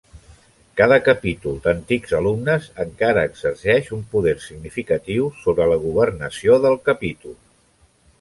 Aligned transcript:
Cada 0.79 0.95
capítol 1.07 1.57
d'antics 1.65 2.15
alumnes 2.19 2.69
encara 2.85 3.25
exerceix 3.29 3.91
un 3.97 4.01
poder 4.15 4.33
significatiu 4.47 5.29
sobre 5.43 5.69
la 5.73 5.77
governació 5.85 6.59
del 6.65 6.79
capítol. 6.89 7.37